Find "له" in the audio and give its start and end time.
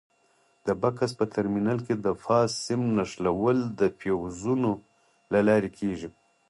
5.33-5.39